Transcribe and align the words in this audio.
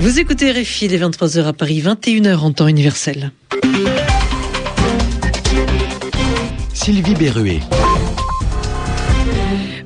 Vous 0.00 0.20
écoutez 0.20 0.52
RFI 0.52 0.86
les 0.86 0.98
23h 1.00 1.44
à 1.44 1.52
Paris, 1.52 1.82
21h 1.82 2.36
en 2.36 2.52
temps 2.52 2.68
universel. 2.68 3.32
Sylvie 6.72 7.14
Berruet. 7.14 7.58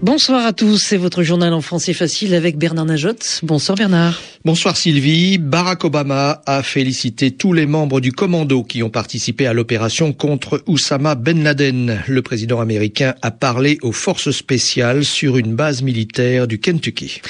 Bonsoir 0.03 0.45
à 0.45 0.53
tous, 0.53 0.77
c'est 0.77 0.99
votre 0.99 1.23
journal 1.23 1.55
en 1.55 1.63
français 1.63 1.95
facile 1.95 2.35
avec 2.35 2.59
Bernard 2.59 2.85
Najot. 2.85 3.41
Bonsoir 3.43 3.79
Bernard. 3.79 4.21
Bonsoir 4.45 4.77
Sylvie. 4.77 5.39
Barack 5.39 5.85
Obama 5.85 6.43
a 6.47 6.65
félicité 6.65 7.31
tous 7.31 7.53
les 7.53 7.65
membres 7.65 8.01
du 8.01 8.11
commando 8.11 8.65
qui 8.65 8.83
ont 8.83 8.91
participé 8.91 9.47
à 9.47 9.53
l'opération 9.53 10.13
contre 10.13 10.65
Oussama 10.67 11.15
Ben 11.15 11.45
Laden. 11.45 12.03
Le 12.09 12.23
président 12.23 12.59
américain 12.59 13.15
a 13.23 13.31
parlé 13.31 13.79
aux 13.83 13.93
forces 13.93 14.33
spéciales 14.33 15.05
sur 15.05 15.37
une 15.37 15.55
base 15.55 15.83
militaire 15.83 16.49
du 16.49 16.59
Kentucky. 16.59 17.21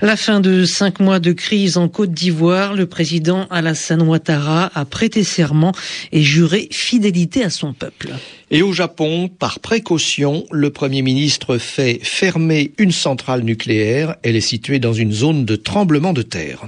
La 0.00 0.16
fin 0.16 0.40
de 0.40 0.64
cinq 0.64 0.98
mois 0.98 1.20
de 1.20 1.32
crise 1.32 1.76
en 1.76 1.90
Côte 1.90 2.12
d'Ivoire, 2.12 2.72
le 2.72 2.86
président 2.86 3.46
Alassane 3.50 4.00
Ouattara 4.00 4.70
a 4.74 4.86
prêté 4.86 5.24
serment 5.24 5.72
et 6.10 6.22
juré 6.22 6.68
fidélité 6.70 7.44
à 7.44 7.50
son 7.50 7.74
peuple. 7.74 8.12
Et 8.50 8.62
au 8.62 8.72
Japon, 8.72 9.28
par 9.28 9.60
précaution, 9.60 10.44
le 10.50 10.70
Premier 10.70 11.02
ministre 11.02 11.58
fait 11.58 12.00
fermer 12.02 12.72
une 12.78 12.92
centrale 12.92 13.42
nucléaire. 13.42 14.16
Elle 14.22 14.36
est 14.36 14.40
située 14.40 14.78
dans 14.78 14.92
une 14.92 15.12
zone 15.12 15.44
de 15.44 15.56
tremblement 15.56 16.12
de 16.12 16.22
terre. 16.22 16.61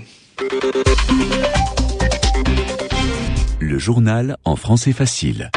Le 3.60 3.78
journal 3.78 4.36
en 4.44 4.56
français 4.56 4.92
facile. 4.92 5.50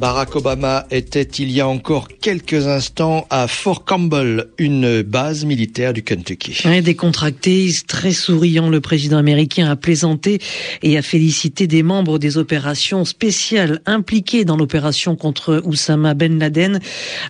Barack 0.00 0.36
Obama 0.36 0.86
était 0.90 1.22
il 1.22 1.50
y 1.50 1.60
a 1.60 1.66
encore 1.66 2.08
quelques 2.20 2.66
instants 2.68 3.26
à 3.30 3.48
Fort 3.48 3.84
Campbell, 3.84 4.46
une 4.58 5.02
base 5.02 5.44
militaire 5.44 5.92
du 5.92 6.04
Kentucky. 6.04 6.60
Ouais, 6.66 6.82
décontracté, 6.82 7.72
très 7.86 8.12
souriant, 8.12 8.68
le 8.68 8.80
président 8.80 9.16
américain 9.16 9.68
a 9.68 9.76
plaisanté 9.76 10.40
et 10.82 10.96
a 10.98 11.02
félicité 11.02 11.66
des 11.66 11.82
membres 11.82 12.18
des 12.18 12.36
opérations 12.38 13.04
spéciales 13.04 13.80
impliqués 13.86 14.44
dans 14.44 14.56
l'opération 14.56 15.16
contre 15.16 15.62
Oussama 15.64 16.14
Ben 16.14 16.38
Laden. 16.38 16.80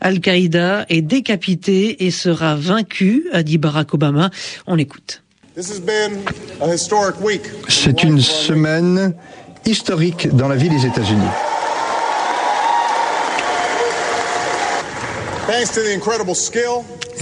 Al-Qaïda 0.01 0.85
est 0.89 1.03
décapité 1.03 2.05
et 2.05 2.11
sera 2.11 2.57
vaincu, 2.57 3.25
a 3.33 3.43
dit 3.43 3.57
Barack 3.57 3.95
Obama. 3.95 4.31
On 4.67 4.75
l'écoute. 4.75 5.23
C'est 7.69 8.05
une 8.05 8.21
semaine 8.21 9.15
historique 9.67 10.29
dans 10.29 10.47
la 10.47 10.55
vie 10.55 10.69
des 10.69 10.87
États-Unis. 10.87 11.27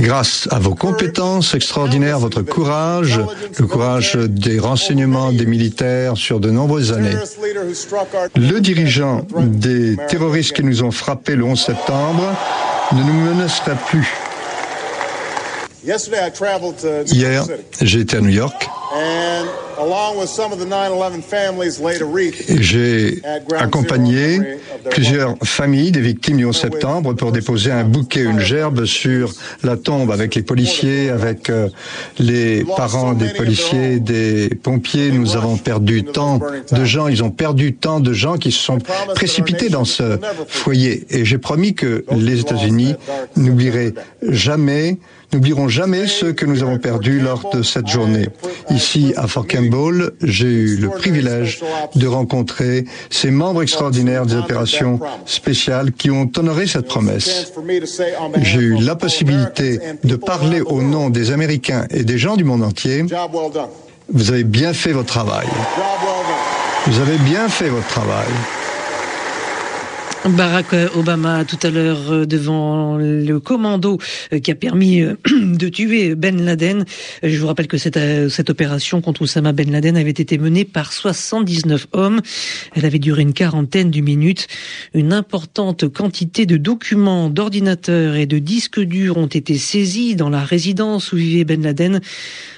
Grâce 0.00 0.48
à 0.50 0.58
vos 0.58 0.74
compétences 0.74 1.54
extraordinaires, 1.54 2.18
votre 2.18 2.42
courage, 2.42 3.18
le 3.58 3.66
courage 3.66 4.16
des 4.16 4.58
renseignements 4.58 5.32
des 5.32 5.46
militaires 5.46 6.18
sur 6.18 6.38
de 6.38 6.50
nombreuses 6.50 6.92
années, 6.92 7.16
le 8.36 8.60
dirigeant 8.60 9.26
des 9.38 9.96
terroristes 10.08 10.52
qui 10.52 10.62
nous 10.62 10.82
ont 10.82 10.90
frappés 10.90 11.36
le 11.36 11.44
11 11.44 11.58
septembre 11.58 12.34
ne 12.92 13.02
nous 13.02 13.34
menacera 13.34 13.74
plus. 13.74 14.25
Hier, 17.06 17.44
j'ai 17.80 18.00
été 18.00 18.16
à 18.16 18.20
New 18.20 18.30
York. 18.30 18.68
J'ai 22.60 23.22
accompagné 23.56 24.40
plusieurs 24.90 25.36
familles 25.44 25.92
des 25.92 26.00
victimes 26.00 26.38
du 26.38 26.44
11 26.44 26.56
septembre 26.56 27.14
pour 27.14 27.30
déposer 27.30 27.70
un 27.70 27.84
bouquet, 27.84 28.22
une 28.24 28.40
gerbe 28.40 28.84
sur 28.84 29.32
la 29.62 29.76
tombe 29.76 30.10
avec 30.10 30.34
les 30.34 30.42
policiers, 30.42 31.10
avec 31.10 31.50
euh, 31.50 31.68
les 32.18 32.64
parents 32.76 33.12
des 33.12 33.28
policiers, 33.28 34.00
des 34.00 34.48
pompiers. 34.48 35.10
Nous 35.12 35.36
avons 35.36 35.56
perdu 35.56 36.04
tant 36.04 36.40
de 36.72 36.84
gens, 36.84 37.06
ils 37.06 37.22
ont 37.22 37.30
perdu 37.30 37.74
tant 37.74 38.00
de 38.00 38.12
gens 38.12 38.38
qui 38.38 38.50
se 38.50 38.60
sont 38.60 38.78
précipités 39.14 39.68
dans 39.68 39.84
ce 39.84 40.18
foyer. 40.48 41.06
Et 41.10 41.24
j'ai 41.24 41.38
promis 41.38 41.74
que 41.74 42.04
les 42.10 42.40
États-Unis 42.40 42.94
n'oublieraient 43.36 43.94
jamais 44.22 44.98
n'oublieront 45.32 45.68
jamais 45.68 46.06
ceux 46.06 46.32
que 46.32 46.46
nous 46.46 46.62
avons 46.62 46.78
perdus 46.78 47.20
lors 47.20 47.50
de 47.50 47.62
cette 47.62 47.88
journée. 47.88 48.28
Ici, 48.70 49.12
à 49.16 49.26
Fort 49.26 49.46
Campbell, 49.46 50.12
j'ai 50.22 50.46
eu 50.46 50.76
le 50.76 50.88
privilège 50.88 51.62
de 51.94 52.06
rencontrer 52.06 52.84
ces 53.10 53.30
membres 53.30 53.62
extraordinaires 53.62 54.26
des 54.26 54.36
opérations 54.36 55.00
spéciales 55.24 55.92
qui 55.92 56.10
ont 56.10 56.30
honoré 56.36 56.66
cette 56.66 56.86
promesse. 56.86 57.52
J'ai 58.42 58.60
eu 58.60 58.76
la 58.76 58.96
possibilité 58.96 59.80
de 60.04 60.16
parler 60.16 60.60
au 60.60 60.82
nom 60.82 61.10
des 61.10 61.30
Américains 61.32 61.86
et 61.90 62.04
des 62.04 62.18
gens 62.18 62.36
du 62.36 62.44
monde 62.44 62.62
entier. 62.62 63.04
Vous 64.08 64.30
avez 64.30 64.44
bien 64.44 64.72
fait 64.72 64.92
votre 64.92 65.08
travail. 65.08 65.46
Vous 66.86 67.00
avez 67.00 67.18
bien 67.18 67.48
fait 67.48 67.68
votre 67.68 67.88
travail. 67.88 68.28
Barack 70.24 70.74
Obama 70.96 71.44
tout 71.44 71.58
à 71.62 71.70
l'heure 71.70 72.10
euh, 72.10 72.26
devant 72.26 72.96
le 72.96 73.38
commando 73.38 73.98
euh, 74.32 74.40
qui 74.40 74.50
a 74.50 74.56
permis 74.56 75.00
euh, 75.00 75.14
de 75.40 75.68
tuer 75.68 76.16
Ben 76.16 76.44
Laden. 76.44 76.84
Je 77.22 77.38
vous 77.38 77.46
rappelle 77.46 77.68
que 77.68 77.78
cette, 77.78 77.98
cette 78.28 78.50
opération 78.50 79.00
contre 79.00 79.22
Osama 79.22 79.52
Ben 79.52 79.70
Laden 79.70 79.96
avait 79.96 80.10
été 80.10 80.36
menée 80.38 80.64
par 80.64 80.92
79 80.92 81.86
hommes. 81.92 82.20
Elle 82.74 82.84
avait 82.86 82.98
duré 82.98 83.22
une 83.22 83.34
quarantaine 83.34 83.90
de 83.90 84.00
minutes. 84.00 84.48
Une 84.94 85.12
importante 85.12 85.88
quantité 85.88 86.44
de 86.44 86.56
documents, 86.56 87.30
d'ordinateurs 87.30 88.16
et 88.16 88.26
de 88.26 88.38
disques 88.38 88.80
durs 88.80 89.18
ont 89.18 89.26
été 89.26 89.56
saisis 89.56 90.16
dans 90.16 90.30
la 90.30 90.44
résidence 90.44 91.12
où 91.12 91.16
vivait 91.16 91.44
Ben 91.44 91.62
Laden. 91.62 92.00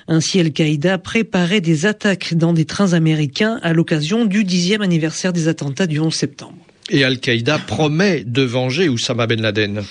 Ainsi, 0.06 0.40
Al-Qaïda 0.40 0.96
préparait 0.96 1.60
des 1.60 1.84
attaques 1.84 2.32
dans 2.34 2.54
des 2.54 2.64
trains 2.64 2.94
américains 2.94 3.58
à 3.62 3.74
l'occasion 3.74 4.24
du 4.24 4.44
dixième 4.44 4.80
anniversaire 4.80 5.34
des 5.34 5.48
attentats 5.48 5.86
du 5.86 6.00
11 6.00 6.14
septembre. 6.14 6.56
Et 6.90 7.04
Al-Qaïda 7.04 7.58
promet 7.58 8.24
de 8.24 8.42
venger 8.42 8.88
Oussama 8.88 9.26
Ben 9.26 9.42
Laden. 9.42 9.82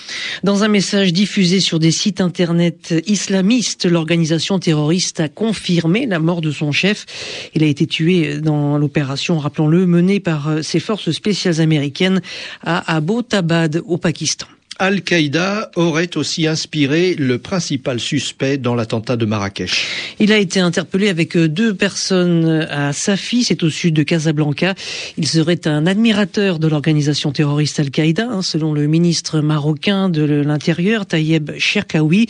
Dans 0.42 0.64
un 0.64 0.68
message 0.68 1.12
diffusé 1.12 1.60
sur 1.60 1.78
des 1.78 1.92
sites 1.92 2.20
internet 2.20 2.94
islamistes, 3.06 3.86
l'organisation 3.86 4.58
terroriste 4.58 5.20
a 5.20 5.28
confirmé 5.28 6.06
la 6.06 6.18
mort 6.18 6.40
de 6.40 6.50
son 6.50 6.72
chef. 6.72 7.06
Il 7.54 7.62
a 7.62 7.66
été 7.66 7.86
tué 7.86 8.40
dans 8.40 8.78
l'opération, 8.78 9.38
rappelons-le, 9.38 9.86
menée 9.86 10.18
par 10.18 10.62
ses 10.62 10.80
forces 10.80 11.12
spéciales 11.12 11.60
américaines 11.60 12.20
à 12.62 12.96
Abbottabad 12.96 13.80
au 13.86 13.96
Pakistan. 13.96 14.46
Al-Qaïda 14.80 15.72
aurait 15.74 16.16
aussi 16.16 16.46
inspiré 16.46 17.14
le 17.14 17.38
principal 17.38 17.98
suspect 17.98 18.58
dans 18.58 18.76
l'attentat 18.76 19.16
de 19.16 19.26
Marrakech. 19.26 20.14
Il 20.20 20.32
a 20.32 20.38
été 20.38 20.60
interpellé 20.60 21.08
avec 21.08 21.36
deux 21.36 21.74
personnes 21.74 22.66
à 22.70 22.92
Safi, 22.92 23.42
c'est 23.42 23.64
au 23.64 23.70
sud 23.70 23.94
de 23.94 24.04
Casablanca. 24.04 24.74
Il 25.16 25.26
serait 25.26 25.66
un 25.66 25.86
admirateur 25.86 26.60
de 26.60 26.68
l'organisation 26.68 27.32
terroriste 27.32 27.80
Al-Qaïda, 27.80 28.28
hein, 28.30 28.42
selon 28.42 28.72
le 28.72 28.86
ministre 28.86 29.40
marocain 29.40 30.08
de 30.08 30.22
l'Intérieur, 30.22 31.06
Tayeb 31.06 31.50
Cherkaoui. 31.58 32.28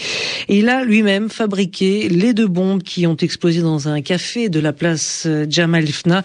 Et 0.48 0.58
il 0.58 0.70
a 0.70 0.84
lui-même 0.84 1.28
fabriqué 1.28 2.08
les 2.08 2.32
deux 2.32 2.48
bombes 2.48 2.82
qui 2.82 3.06
ont 3.06 3.16
explosé 3.16 3.60
dans 3.60 3.88
un 3.88 4.00
café 4.00 4.48
de 4.48 4.58
la 4.58 4.72
place 4.72 5.28
Jamal 5.50 5.86
Fna. 5.86 6.22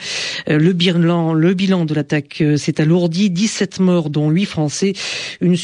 Le 0.47 0.72
bilan, 0.72 1.33
le 1.33 1.53
bilan 1.53 1.83
de 1.83 1.94
l'attaque 1.94 2.41
s'est 2.56 2.79
alourdi, 2.79 3.29
17 3.29 3.79
morts 3.81 4.09
dont 4.09 4.29
8 4.29 4.45
Français, 4.45 4.94
une 5.41 5.57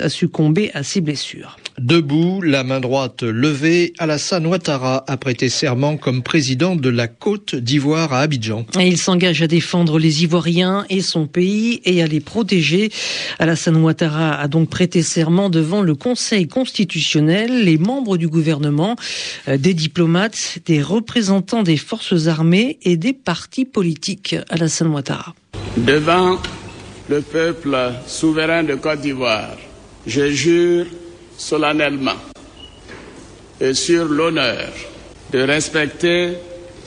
A 0.00 0.08
succombé 0.08 0.70
à 0.74 0.82
ses 0.82 1.00
blessures. 1.00 1.56
Debout, 1.78 2.42
la 2.42 2.64
main 2.64 2.80
droite 2.80 3.22
levée, 3.22 3.94
Alassane 3.98 4.46
Ouattara 4.46 5.04
a 5.06 5.16
prêté 5.16 5.48
serment 5.48 5.96
comme 5.96 6.22
président 6.22 6.76
de 6.76 6.90
la 6.90 7.08
Côte 7.08 7.54
d'Ivoire 7.54 8.12
à 8.12 8.20
Abidjan. 8.20 8.66
Et 8.78 8.86
il 8.86 8.98
s'engage 8.98 9.42
à 9.42 9.46
défendre 9.46 9.98
les 9.98 10.22
Ivoiriens 10.24 10.84
et 10.90 11.00
son 11.00 11.26
pays 11.26 11.80
et 11.84 12.02
à 12.02 12.06
les 12.06 12.20
protéger. 12.20 12.90
Alassane 13.38 13.76
Ouattara 13.76 14.34
a 14.34 14.48
donc 14.48 14.68
prêté 14.68 15.02
serment 15.02 15.48
devant 15.48 15.80
le 15.80 15.94
Conseil 15.94 16.48
constitutionnel, 16.48 17.64
les 17.64 17.78
membres 17.78 18.18
du 18.18 18.28
gouvernement, 18.28 18.96
euh, 19.48 19.56
des 19.56 19.72
diplomates, 19.72 20.58
des 20.66 20.82
représentants 20.82 21.62
des 21.62 21.78
forces 21.78 22.26
armées 22.26 22.78
et 22.82 22.96
des 22.96 23.12
partis 23.12 23.64
politiques. 23.64 24.36
Alassane 24.50 24.88
Ouattara. 24.88 25.34
Devant 25.76 26.38
le 27.08 27.20
peuple 27.22 27.76
souverain 28.06 28.62
de 28.64 28.74
Côte 28.74 29.00
d'Ivoire, 29.00 29.56
je 30.06 30.30
jure 30.30 30.86
solennellement 31.36 32.16
et 33.60 33.74
sur 33.74 34.06
l'honneur 34.06 34.68
de 35.32 35.40
respecter 35.42 36.32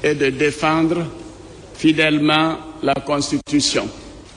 et 0.03 0.15
de 0.15 0.29
défendre 0.29 1.05
fidèlement 1.75 2.57
la 2.81 2.95
Constitution, 2.95 3.87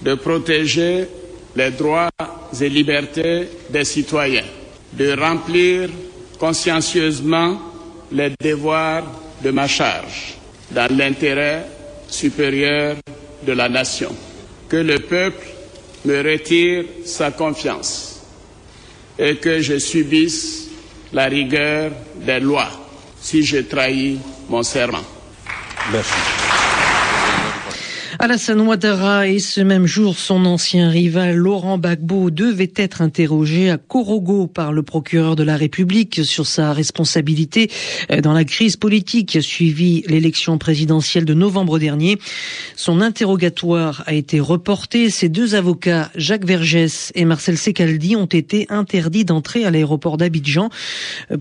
de 0.03 0.15
protéger 0.15 1.09
les 1.57 1.71
droits 1.71 2.11
et 2.61 2.69
libertés 2.69 3.49
des 3.71 3.85
citoyens, 3.85 4.45
de 4.93 5.13
remplir 5.19 5.89
consciencieusement 6.39 7.59
les 8.13 8.31
devoirs 8.41 9.05
de 9.43 9.51
ma 9.51 9.67
charge 9.67 10.35
dans 10.71 10.95
l'intérêt 10.97 11.65
supérieur 12.09 12.97
de 13.47 13.53
la 13.53 13.69
nation. 13.69 14.15
Que 14.69 14.77
le 14.77 14.99
peuple 14.99 15.47
me 16.05 16.23
retire 16.23 16.85
sa 17.05 17.31
confiance 17.31 18.16
et 19.19 19.37
que 19.37 19.61
je 19.61 19.79
subisse 19.79 20.69
la 21.13 21.27
rigueur 21.27 21.93
des 22.17 22.41
lois 22.41 22.71
si 23.21 23.43
je 23.43 23.59
trahis 23.59 24.19
mon 24.49 24.63
serment. 24.63 25.05
Merci. 25.93 26.36
Alassane 28.19 28.63
Ouattara 28.63 29.29
et 29.29 29.39
ce 29.39 29.61
même 29.61 29.85
jour, 29.85 30.17
son 30.17 30.47
ancien 30.47 30.89
rival 30.89 31.37
Laurent 31.37 31.77
Gbagbo 31.77 32.31
devait 32.31 32.73
être 32.75 33.03
interrogé 33.03 33.69
à 33.69 33.77
Korogo 33.77 34.47
par 34.47 34.73
le 34.73 34.83
procureur 34.83 35.37
de 35.37 35.43
la 35.43 35.57
République 35.57 36.25
sur 36.25 36.47
sa 36.47 36.73
responsabilité 36.73 37.71
euh, 38.11 38.23
dans 38.23 38.33
la 38.33 38.45
crise 38.45 38.77
politique 38.77 39.29
qui 39.29 39.39
a 39.39 39.43
suivi 39.43 40.03
l'élection 40.09 40.57
présidentielle 40.57 41.27
de 41.27 41.35
novembre 41.35 41.79
dernier. 41.79 42.19
Son 42.75 43.03
interrogatoire 43.03 44.03
a 44.07 44.15
été 44.15 44.41
reporté. 44.41 45.11
Ses 45.11 45.29
deux 45.29 45.55
avocats, 45.55 46.11
Jacques 46.15 46.47
Vergès 46.47 47.13
et 47.15 47.27
Marcel 47.27 47.59
Secaldi, 47.59 48.17
ont 48.17 48.25
été 48.25 48.67
interdits 48.71 49.27
d'entrer 49.27 49.67
à 49.67 49.71
l'aéroport 49.71 50.17
d'Abidjan 50.17 50.71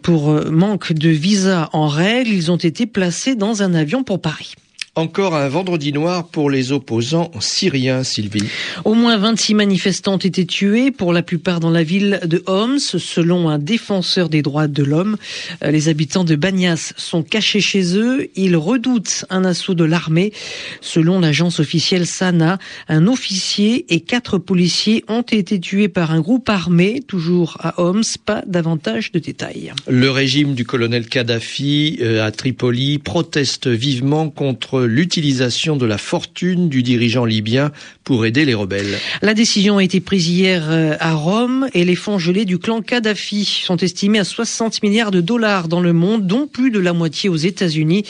pour 0.02 0.30
euh, 0.30 0.50
manque 0.52 0.92
de 0.92 1.10
visa 1.10 1.70
en 1.72 1.88
règle. 1.88 2.32
Ils 2.32 2.52
ont 2.52 2.58
été 2.58 2.86
placés 2.86 3.36
dans 3.36 3.64
un 3.64 3.74
avion 3.74 4.04
pour 4.04 4.20
Paris. 4.20 4.56
Encore 4.98 5.36
un 5.36 5.50
vendredi 5.50 5.92
noir 5.92 6.26
pour 6.26 6.50
les 6.50 6.72
opposants 6.72 7.30
syriens, 7.42 8.06
Sylvie. 8.06 8.46
Au 8.86 8.94
moins 8.94 9.18
26 9.18 9.54
manifestants 9.54 10.14
ont 10.14 10.18
été 10.18 10.46
tués, 10.46 10.90
pour 10.90 11.12
la 11.12 11.22
plupart 11.22 11.60
dans 11.60 11.70
la 11.70 11.84
ville 11.84 12.22
de 12.24 12.42
Homs, 12.48 12.80
selon 12.80 13.50
un 13.50 13.60
défenseur 13.60 14.30
des 14.30 14.42
droits 14.42 14.70
de 14.70 14.84
l'homme. 14.84 15.18
Euh, 15.66 15.72
les 15.72 15.90
habitants 15.90 16.24
de 16.24 16.38
Banias 16.38 16.94
sont 16.96 17.24
cachés 17.24 17.60
chez 17.60 17.98
eux. 17.98 18.30
Ils 18.38 18.56
redoutent 18.56 19.26
un 19.30 19.44
assaut 19.44 19.74
de 19.74 19.84
l'armée. 19.84 20.32
Selon 20.80 21.20
l'agence 21.20 21.60
officielle 21.60 22.08
Sana, 22.08 22.58
un 22.88 23.08
officier 23.08 23.94
et 23.94 24.00
quatre 24.00 24.38
policiers 24.38 25.04
ont 25.10 25.24
été 25.24 25.60
tués 25.60 25.90
par 25.90 26.12
un 26.12 26.22
groupe 26.22 26.48
armé, 26.48 27.02
toujours 27.06 27.58
à 27.60 27.82
Homs. 27.82 28.04
Pas 28.26 28.44
davantage 28.48 29.12
de 29.12 29.20
détails. 29.20 29.74
Le 29.90 30.10
régime 30.10 30.54
du 30.54 30.64
colonel 30.64 31.10
Kadhafi 31.10 31.98
euh, 32.00 32.26
à 32.26 32.32
Tripoli 32.32 32.98
proteste 32.98 33.68
vivement 33.68 34.30
contre 34.30 34.85
l'utilisation 34.86 35.76
de 35.76 35.86
la 35.86 35.98
fortune 35.98 36.70
du 36.70 36.84
dirigeant 36.84 37.26
libyen 37.26 37.72
pour 38.04 38.26
aider 38.26 38.46
les 38.46 38.54
rebelles. 38.54 38.98
La 39.22 39.34
décision 39.34 39.78
a 39.78 39.84
été 39.84 40.00
prise 40.00 40.30
hier 40.30 40.64
euh, 40.70 40.96
à 41.00 41.14
Rome 41.14 41.68
et 41.74 41.84
les 41.86 41.96
fonds 41.96 42.20
gelés 42.20 42.46
du 42.46 42.60
clan 42.60 42.82
Kadhafi 42.82 43.46
sont 43.46 43.78
estimés 43.78 44.20
à 44.20 44.24
60 44.24 44.84
milliards 44.84 45.12
de 45.12 45.22
dollars 45.22 45.68
dans 45.68 45.82
le 45.82 45.94
monde, 45.94 46.28
dont 46.28 46.48
plus 46.48 46.72
de 46.72 46.80
la 46.80 46.94
moitié 46.94 47.30
aux 47.30 47.36
États-Unis. 47.36 48.04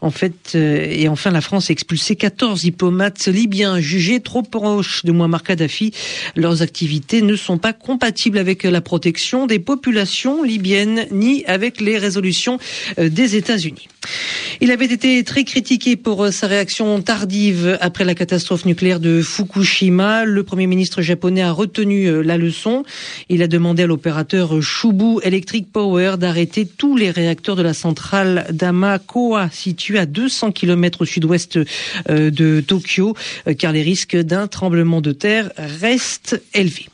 En 0.00 0.10
fait, 0.10 0.52
euh, 0.54 0.86
et 0.88 1.08
enfin, 1.08 1.30
la 1.30 1.40
France 1.40 1.70
a 1.70 1.72
expulsé 1.72 2.16
14 2.16 2.60
diplomates 2.60 3.26
libyens 3.26 3.80
jugés 3.80 4.20
trop 4.20 4.42
proches 4.42 5.04
de 5.04 5.12
Muammar 5.12 5.42
Kadhafi. 5.42 5.92
Leurs 6.36 6.62
activités 6.62 7.22
ne 7.22 7.36
sont 7.36 7.58
pas 7.58 7.72
compatibles 7.72 8.38
avec 8.38 8.64
la 8.64 8.80
protection 8.80 9.46
des 9.46 9.58
populations 9.58 10.42
libyennes 10.42 11.06
ni 11.10 11.44
avec 11.46 11.80
les 11.80 11.98
résolutions 11.98 12.58
euh, 12.98 13.08
des 13.08 13.36
États-Unis. 13.36 13.88
Il 14.60 14.70
avait 14.70 14.86
été 14.86 15.22
très 15.24 15.44
critiqué 15.44 15.96
pour 15.96 16.17
sa 16.32 16.46
réaction 16.48 17.00
tardive 17.00 17.78
après 17.80 18.04
la 18.04 18.14
catastrophe 18.14 18.64
nucléaire 18.64 18.98
de 18.98 19.22
Fukushima. 19.22 20.24
Le 20.24 20.42
Premier 20.42 20.66
ministre 20.66 21.00
japonais 21.00 21.42
a 21.42 21.52
retenu 21.52 22.06
euh, 22.06 22.22
la 22.22 22.36
leçon. 22.36 22.84
Il 23.28 23.42
a 23.42 23.46
demandé 23.46 23.84
à 23.84 23.86
l'opérateur 23.86 24.60
Chubu 24.60 25.20
Electric 25.22 25.70
Power 25.70 26.16
d'arrêter 26.18 26.66
tous 26.66 26.96
les 26.96 27.10
réacteurs 27.10 27.56
de 27.56 27.62
la 27.62 27.72
centrale 27.72 28.46
d'Amakoa, 28.50 29.48
située 29.52 29.98
à 29.98 30.06
200 30.06 30.52
km 30.52 31.02
au 31.02 31.04
sud-ouest 31.04 31.58
euh, 32.08 32.30
de 32.30 32.60
Tokyo, 32.60 33.14
euh, 33.46 33.54
car 33.54 33.72
les 33.72 33.82
risques 33.82 34.16
d'un 34.16 34.48
tremblement 34.48 35.00
de 35.00 35.12
terre 35.12 35.52
restent 35.56 36.42
élevés. 36.52 36.88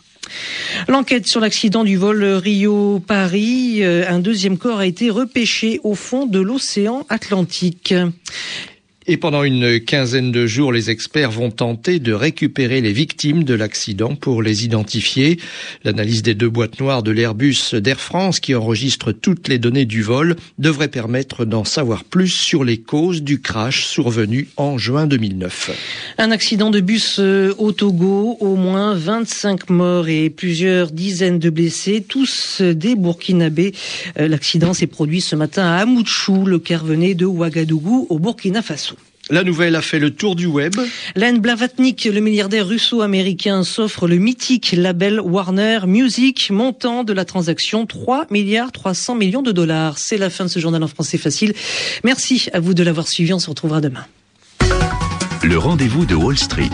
L'enquête 0.89 1.27
sur 1.27 1.41
l'accident 1.41 1.85
du 1.85 1.97
vol 1.97 2.25
Rio-Paris, 2.25 3.85
un 3.85 4.19
deuxième 4.21 4.57
corps 4.57 4.79
a 4.79 4.87
été 4.87 5.11
repêché 5.11 5.81
au 5.85 5.95
fond 5.95 6.25
de 6.27 6.41
l'océan 6.41 7.05
Atlantique. 7.11 7.95
Et 9.07 9.19
pendant 9.19 9.43
une 9.43 9.81
quinzaine 9.81 10.33
de 10.33 10.47
jours, 10.47 10.73
les 10.73 10.89
experts 10.89 11.31
vont 11.31 11.51
tenter 11.51 11.99
de 11.99 12.15
récupérer 12.15 12.81
les 12.81 12.93
victimes 12.93 13.45
de 13.45 13.53
l'accident 13.53 14.15
pour 14.15 14.43
les 14.43 14.65
identifier. 14.65 15.39
L'analyse 15.85 16.23
des 16.23 16.35
deux 16.35 16.49
boîtes 16.49 16.81
noires 16.81 17.03
de 17.03 17.11
l'Airbus 17.11 17.75
d'Air 17.75 18.01
France 18.01 18.41
qui 18.41 18.55
enregistre 18.55 19.13
toutes 19.13 19.49
les 19.49 19.59
données 19.59 19.85
du 19.85 20.01
vol 20.01 20.37
devrait 20.59 20.89
permettre 20.89 21.45
d'en 21.45 21.65
savoir 21.65 22.05
plus 22.05 22.31
sur 22.31 22.65
les 22.65 22.79
causes 22.79 23.23
du 23.23 23.43
crash 23.43 23.85
survenu 23.85 24.49
en 24.57 24.79
juin 24.79 25.07
2009. 25.07 26.15
Un 26.17 26.31
accident 26.31 26.71
de 26.71 26.81
bus 26.81 27.17
euh, 27.19 27.53
au 27.59 27.73
Togo, 27.73 28.39
au 28.41 28.57
moins 28.57 28.95
25 28.95 29.69
morts 29.69 30.09
et 30.09 30.31
plusieurs 30.31 30.91
dizaines 30.91 31.39
de 31.39 31.51
blessés, 31.51 32.03
tous 32.09 32.63
des 32.63 32.95
Burkinabés. 32.95 33.75
Euh, 34.19 34.29
l'accident 34.29 34.73
s'est 34.73 34.87
produit 34.87 35.21
ce 35.21 35.37
matin 35.37 35.65
à 35.65 35.77
Amouchou, 35.83 36.47
le 36.47 36.59
car 36.59 36.87
venait 36.87 37.13
de 37.13 37.27
Ouagadougou 37.27 38.07
au 38.09 38.19
Burkina 38.19 38.63
Faso. 38.63 38.94
La 39.31 39.43
nouvelle 39.43 39.75
a 39.75 39.81
fait 39.81 39.99
le 39.99 40.11
tour 40.11 40.37
du 40.37 40.45
web. 40.45 40.75
Len 41.17 41.41
Blavatnik, 41.41 42.05
le 42.05 42.21
milliardaire 42.21 42.67
russo-américain, 42.67 43.65
s'offre 43.65 44.07
le 44.07 44.17
mythique 44.17 44.73
label 44.73 45.19
Warner 45.19 45.81
Music, 45.87 46.51
montant 46.51 47.05
de 47.05 47.15
la 47.15 47.25
transaction 47.25 47.87
3 47.87 48.27
milliards 48.29 48.71
300 48.71 49.15
millions 49.15 49.41
de 49.41 49.51
dollars. 49.51 49.97
C'est 49.97 50.19
la 50.19 50.29
fin 50.29 50.45
de 50.45 50.51
ce 50.51 50.59
journal 50.59 50.83
en 50.83 50.89
français 50.89 51.17
facile. 51.17 51.55
Merci 52.05 52.49
à 52.53 52.61
vous 52.61 52.75
de 52.75 52.83
l'avoir 52.83 53.09
suivi. 53.09 53.33
On 53.33 53.39
se 53.39 53.49
retrouvera 53.49 53.81
demain. 53.81 54.05
Le 55.43 55.57
rendez-vous 55.57 56.05
de 56.05 56.15
Wall 56.15 56.37
Street. 56.37 56.69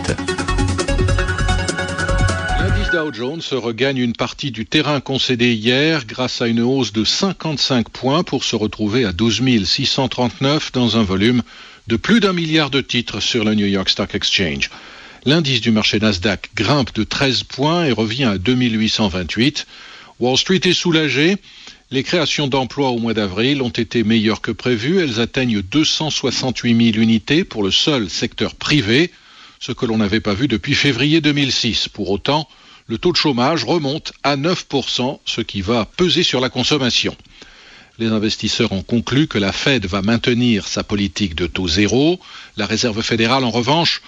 L'indice 2.59 2.91
Dow 2.91 3.13
Jones 3.13 3.41
regagne 3.51 3.97
une 3.97 4.13
partie 4.13 4.51
du 4.51 4.65
terrain 4.65 4.99
concédé 4.99 5.53
hier 5.53 6.05
grâce 6.05 6.41
à 6.41 6.47
une 6.47 6.59
hausse 6.59 6.91
de 6.91 7.05
55 7.05 7.87
points 7.89 8.23
pour 8.23 8.43
se 8.43 8.57
retrouver 8.57 9.05
à 9.05 9.13
12 9.13 9.63
639 9.63 10.73
dans 10.73 10.97
un 10.97 11.03
volume 11.03 11.43
de 11.87 11.95
plus 11.95 12.19
d'un 12.19 12.33
milliard 12.33 12.69
de 12.69 12.81
titres 12.81 13.19
sur 13.19 13.43
le 13.43 13.55
New 13.55 13.65
York 13.65 13.89
Stock 13.89 14.13
Exchange. 14.15 14.69
L'indice 15.25 15.61
du 15.61 15.71
marché 15.71 15.99
Nasdaq 15.99 16.49
grimpe 16.55 16.93
de 16.95 17.03
13 17.03 17.43
points 17.43 17.85
et 17.85 17.91
revient 17.91 18.25
à 18.25 18.37
2828. 18.37 19.67
Wall 20.19 20.37
Street 20.37 20.61
est 20.63 20.73
soulagé. 20.73 21.37
Les 21.91 22.03
créations 22.03 22.47
d'emplois 22.47 22.89
au 22.89 22.97
mois 22.97 23.13
d'avril 23.13 23.61
ont 23.61 23.69
été 23.69 24.03
meilleures 24.03 24.41
que 24.41 24.51
prévues. 24.51 24.99
Elles 24.99 25.19
atteignent 25.19 25.61
268 25.61 26.93
000 26.93 27.03
unités 27.03 27.43
pour 27.43 27.63
le 27.63 27.71
seul 27.71 28.09
secteur 28.09 28.55
privé, 28.55 29.11
ce 29.59 29.71
que 29.71 29.85
l'on 29.85 29.97
n'avait 29.97 30.21
pas 30.21 30.33
vu 30.33 30.47
depuis 30.47 30.73
février 30.73 31.21
2006. 31.21 31.89
Pour 31.89 32.09
autant, 32.09 32.47
le 32.87 32.97
taux 32.97 33.11
de 33.11 33.17
chômage 33.17 33.63
remonte 33.63 34.13
à 34.23 34.37
9%, 34.37 35.19
ce 35.25 35.41
qui 35.41 35.61
va 35.61 35.85
peser 35.85 36.23
sur 36.23 36.39
la 36.39 36.49
consommation. 36.49 37.15
Les 38.01 38.07
investisseurs 38.07 38.71
ont 38.71 38.81
conclu 38.81 39.27
que 39.27 39.37
la 39.37 39.51
Fed 39.51 39.85
va 39.85 40.01
maintenir 40.01 40.67
sa 40.67 40.83
politique 40.83 41.35
de 41.35 41.45
taux 41.45 41.67
zéro. 41.67 42.19
La 42.57 42.65
Réserve 42.65 43.03
fédérale, 43.03 43.43
en 43.43 43.51
revanche, 43.51 44.01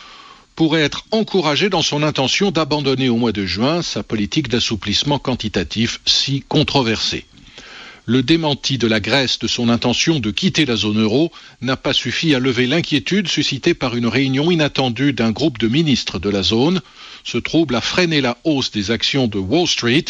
pourrait 0.56 0.82
être 0.82 1.06
encouragée 1.12 1.70
dans 1.70 1.84
son 1.84 2.02
intention 2.02 2.50
d'abandonner 2.50 3.10
au 3.10 3.18
mois 3.18 3.34
de 3.34 3.46
juin 3.46 3.84
sa 3.84 4.02
politique 4.02 4.48
d'assouplissement 4.48 5.20
quantitatif 5.20 6.00
si 6.08 6.44
controversée. 6.50 7.26
Le 8.06 8.24
démenti 8.24 8.80
de 8.80 8.88
la 8.88 9.00
Grèce 9.00 9.38
de 9.38 9.48
son 9.48 9.70
intention 9.70 10.20
de 10.20 10.32
quitter 10.32 10.66
la 10.66 10.76
zone 10.76 11.00
euro 11.00 11.32
n'a 11.62 11.78
pas 11.78 11.94
suffi 11.94 12.34
à 12.34 12.40
lever 12.40 12.66
l'inquiétude 12.66 13.28
suscitée 13.28 13.76
par 13.76 13.96
une 13.96 14.08
réunion 14.08 14.50
inattendue 14.50 15.14
d'un 15.14 15.30
groupe 15.30 15.60
de 15.60 15.68
ministres 15.68 16.18
de 16.18 16.32
la 16.32 16.42
zone. 16.42 16.82
Ce 17.24 17.38
trouble 17.38 17.76
a 17.76 17.82
freiné 17.82 18.22
la 18.22 18.40
hausse 18.44 18.72
des 18.72 18.90
actions 18.90 19.28
de 19.28 19.38
Wall 19.38 19.68
Street, 19.68 20.06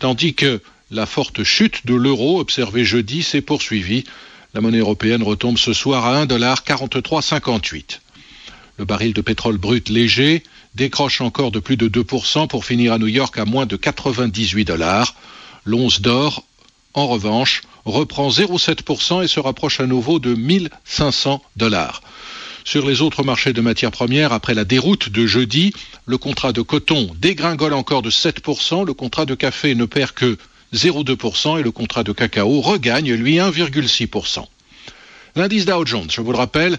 tandis 0.00 0.34
que 0.34 0.60
la 0.92 1.06
forte 1.06 1.42
chute 1.42 1.86
de 1.86 1.94
l'euro 1.94 2.38
observée 2.38 2.84
jeudi 2.84 3.22
s'est 3.22 3.40
poursuivie. 3.40 4.04
La 4.52 4.60
monnaie 4.60 4.78
européenne 4.78 5.22
retombe 5.22 5.56
ce 5.56 5.72
soir 5.72 6.04
à 6.04 6.26
1,4358. 6.26 8.00
Le 8.76 8.84
baril 8.84 9.14
de 9.14 9.22
pétrole 9.22 9.56
brut 9.56 9.88
léger 9.88 10.42
décroche 10.74 11.22
encore 11.22 11.50
de 11.50 11.60
plus 11.60 11.78
de 11.78 11.88
2% 11.88 12.46
pour 12.46 12.66
finir 12.66 12.92
à 12.92 12.98
New 12.98 13.06
York 13.06 13.38
à 13.38 13.46
moins 13.46 13.64
de 13.64 13.76
98 13.76 14.66
dollars. 14.66 15.14
L'once 15.64 16.02
d'or, 16.02 16.44
en 16.92 17.06
revanche, 17.06 17.62
reprend 17.86 18.28
0,7% 18.28 19.24
et 19.24 19.28
se 19.28 19.40
rapproche 19.40 19.80
à 19.80 19.86
nouveau 19.86 20.18
de 20.18 20.34
1500 20.34 21.42
dollars. 21.56 22.02
Sur 22.64 22.86
les 22.86 23.00
autres 23.00 23.24
marchés 23.24 23.54
de 23.54 23.60
matières 23.62 23.90
premières, 23.90 24.32
après 24.32 24.54
la 24.54 24.64
déroute 24.64 25.08
de 25.08 25.26
jeudi, 25.26 25.72
le 26.04 26.18
contrat 26.18 26.52
de 26.52 26.60
coton 26.60 27.10
dégringole 27.18 27.72
encore 27.72 28.02
de 28.02 28.10
7%, 28.10 28.86
le 28.86 28.92
contrat 28.92 29.24
de 29.24 29.34
café 29.34 29.74
ne 29.74 29.86
perd 29.86 30.12
que 30.12 30.36
0,2% 30.74 31.58
et 31.58 31.62
le 31.62 31.70
contrat 31.70 32.02
de 32.02 32.12
cacao 32.12 32.60
regagne, 32.60 33.12
lui, 33.12 33.36
1,6%. 33.36 34.44
L'indice 35.36 35.64
Dow 35.64 35.86
Jones, 35.86 36.10
je 36.10 36.20
vous 36.20 36.32
le 36.32 36.38
rappelle, 36.38 36.78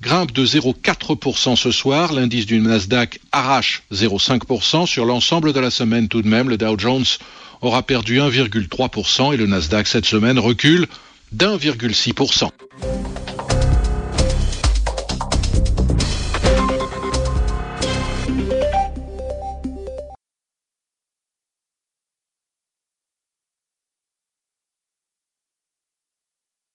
grimpe 0.00 0.32
de 0.32 0.46
0,4% 0.46 1.56
ce 1.56 1.70
soir. 1.70 2.12
L'indice 2.12 2.46
du 2.46 2.60
Nasdaq 2.60 3.20
arrache 3.32 3.82
0,5%. 3.92 4.86
Sur 4.86 5.04
l'ensemble 5.04 5.52
de 5.52 5.60
la 5.60 5.70
semaine 5.70 6.08
tout 6.08 6.22
de 6.22 6.28
même, 6.28 6.48
le 6.48 6.56
Dow 6.56 6.78
Jones 6.78 7.06
aura 7.60 7.82
perdu 7.82 8.20
1,3% 8.20 9.34
et 9.34 9.36
le 9.36 9.46
Nasdaq 9.46 9.86
cette 9.88 10.06
semaine 10.06 10.38
recule 10.38 10.86
d'1,6%. 11.32 12.50